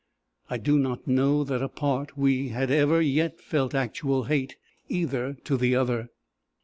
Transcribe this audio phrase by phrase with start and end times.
[0.49, 4.55] I do not know that, apart, we had ever yet felt actual hate,
[4.89, 6.09] either to the other.